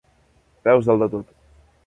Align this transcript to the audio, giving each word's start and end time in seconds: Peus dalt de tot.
Peus 0.67 0.89
dalt 0.89 1.05
de 1.05 1.11
tot. 1.13 1.37